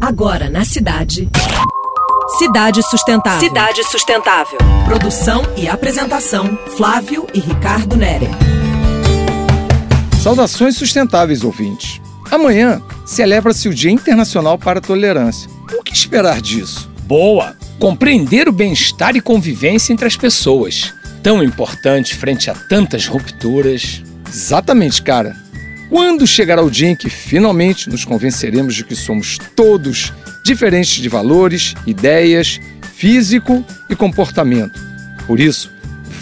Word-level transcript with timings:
Agora 0.00 0.50
na 0.50 0.64
cidade. 0.64 1.28
Cidade 2.38 2.82
Sustentável. 2.82 3.40
Cidade 3.40 3.82
Sustentável. 3.84 4.58
Produção 4.84 5.42
e 5.56 5.66
apresentação: 5.66 6.58
Flávio 6.76 7.26
e 7.32 7.40
Ricardo 7.40 7.96
Nere. 7.96 8.28
Saudações 10.22 10.76
sustentáveis, 10.76 11.42
ouvintes. 11.42 12.00
Amanhã 12.30 12.82
celebra-se 13.06 13.68
o 13.68 13.74
Dia 13.74 13.90
Internacional 13.90 14.58
para 14.58 14.80
a 14.80 14.82
Tolerância. 14.82 15.48
O 15.78 15.82
que 15.82 15.94
esperar 15.94 16.42
disso? 16.42 16.90
Boa! 17.04 17.56
Compreender 17.78 18.48
o 18.48 18.52
bem-estar 18.52 19.16
e 19.16 19.20
convivência 19.20 19.92
entre 19.92 20.06
as 20.06 20.16
pessoas. 20.16 20.92
Tão 21.22 21.42
importante 21.42 22.14
frente 22.14 22.50
a 22.50 22.54
tantas 22.54 23.06
rupturas. 23.06 24.02
Exatamente, 24.28 25.00
cara. 25.00 25.45
Quando 25.88 26.26
chegará 26.26 26.62
o 26.62 26.70
dia 26.70 26.88
em 26.88 26.96
que 26.96 27.08
finalmente 27.08 27.88
nos 27.88 28.04
convenceremos 28.04 28.74
de 28.74 28.84
que 28.84 28.96
somos 28.96 29.38
todos 29.54 30.12
diferentes 30.44 31.00
de 31.00 31.08
valores, 31.08 31.74
ideias, 31.86 32.60
físico 32.96 33.64
e 33.88 33.94
comportamento? 33.94 34.78
Por 35.26 35.38
isso, 35.38 35.70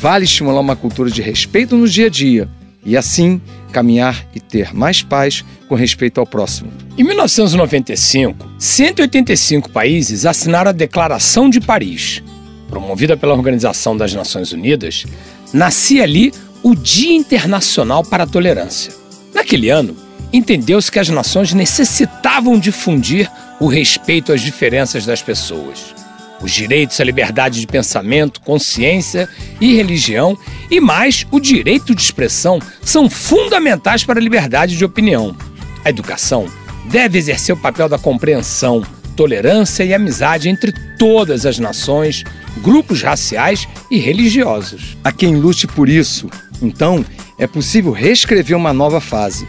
vale 0.01 0.25
estimular 0.25 0.61
uma 0.61 0.77
cultura 0.77 1.11
de 1.11 1.23
respeito 1.23 1.77
no 1.77 1.89
dia 1.89 2.07
a 2.07 2.11
dia 2.11 2.49
e 2.85 2.97
assim 2.97 3.41
caminhar 3.73 4.27
e 4.35 4.41
ter 4.41 4.75
mais 4.75 5.03
paz 5.03 5.43
com 5.67 5.75
respeito 5.75 6.21
ao 6.21 6.27
próximo. 6.27 6.71
Em 6.97 7.03
1995, 7.03 8.47
185 8.59 9.71
países 9.71 10.27
assinaram 10.27 10.69
a 10.69 10.73
Declaração 10.73 11.49
de 11.49 11.61
Paris. 11.61 12.23
Promovida 12.69 13.17
pela 13.17 13.35
Organização 13.35 13.97
das 13.97 14.13
Nações 14.13 14.53
Unidas, 14.53 15.07
nascia 15.53 16.03
ali 16.03 16.33
o 16.63 16.75
Dia 16.75 17.15
Internacional 17.15 18.05
para 18.05 18.25
a 18.25 18.27
Tolerância. 18.27 19.04
Naquele 19.35 19.69
ano, 19.69 19.97
entendeu-se 20.33 20.91
que 20.91 20.99
as 20.99 21.09
nações 21.09 21.53
necessitavam 21.53 22.59
difundir 22.59 23.31
o 23.61 23.67
respeito 23.67 24.33
às 24.33 24.41
diferenças 24.41 25.05
das 25.05 25.21
pessoas. 25.21 25.95
Os 26.41 26.53
direitos 26.53 27.01
à 27.01 27.05
liberdade 27.05 27.61
de 27.61 27.67
pensamento, 27.67 28.41
consciência 28.41 29.29
e 29.61 29.75
religião, 29.75 30.37
e 30.71 30.81
mais 30.81 31.27
o 31.31 31.41
direito 31.41 31.95
de 31.95 32.03
expressão, 32.03 32.59
são 32.83 33.09
fundamentais 33.09 34.05
para 34.05 34.19
a 34.19 34.23
liberdade 34.23 34.77
de 34.77 34.85
opinião. 34.85 35.37
A 35.85 35.91
educação 35.91 36.47
deve 36.91 37.19
exercer 37.19 37.55
o 37.55 37.59
papel 37.59 37.89
da 37.89 37.99
compreensão, 37.99 38.85
tolerância 39.17 39.85
e 39.85 39.95
amizade 39.95 40.49
entre 40.49 40.73
todas 40.99 41.47
as 41.47 41.59
nações, 41.59 42.25
grupos 42.59 43.03
raciais 43.03 43.67
e 43.91 43.99
religiosos. 43.99 44.97
A 45.03 45.13
quem 45.13 45.37
lute 45.37 45.67
por 45.67 45.89
isso, 45.89 46.29
então, 46.61 47.05
é 47.39 47.47
possível 47.47 47.93
reescrever 47.93 48.57
uma 48.57 48.73
nova 48.73 49.01
fase. 49.01 49.47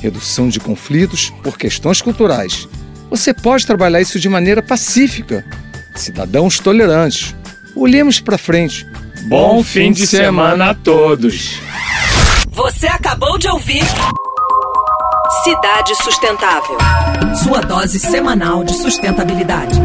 Redução 0.00 0.48
de 0.48 0.58
conflitos 0.58 1.30
por 1.42 1.56
questões 1.56 2.02
culturais. 2.02 2.68
Você 3.10 3.32
pode 3.32 3.66
trabalhar 3.66 4.00
isso 4.00 4.18
de 4.18 4.28
maneira 4.28 4.62
pacífica. 4.62 5.44
Cidadãos 5.94 6.58
tolerantes. 6.58 7.34
Olhemos 7.76 8.20
para 8.20 8.38
frente. 8.38 8.86
Bom 9.28 9.62
fim 9.62 9.92
de 9.92 10.06
semana 10.06 10.70
a 10.70 10.74
todos. 10.74 11.60
Você 12.50 12.86
acabou 12.86 13.38
de 13.38 13.48
ouvir 13.48 13.82
Cidade 15.44 15.94
Sustentável. 15.96 16.76
Sua 17.42 17.60
dose 17.60 17.98
semanal 17.98 18.62
de 18.64 18.74
sustentabilidade. 18.74 19.78